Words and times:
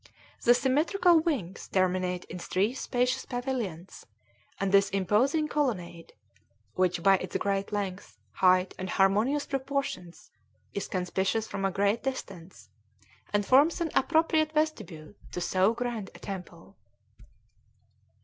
The 0.43 0.55
symmetrical 0.55 1.19
wings 1.19 1.67
terminate 1.67 2.25
in 2.25 2.39
three 2.39 2.73
spacious 2.73 3.23
pavilions 3.23 4.07
and 4.59 4.71
this 4.71 4.89
imposing 4.89 5.47
colonnade, 5.47 6.13
which, 6.73 7.03
by 7.03 7.17
its 7.17 7.37
great 7.37 7.71
length, 7.71 8.17
height, 8.31 8.73
and 8.79 8.89
harmonious 8.89 9.45
proportions, 9.45 10.31
is 10.73 10.87
conspicuous 10.87 11.47
from 11.47 11.65
a 11.65 11.71
great 11.71 12.01
distance, 12.01 12.69
and 13.31 13.45
forms 13.45 13.79
an 13.79 13.91
appropriate 13.93 14.53
vestibule 14.53 15.13
to 15.33 15.39
so 15.39 15.71
grand 15.75 16.09
a 16.15 16.19
temple. 16.19 16.75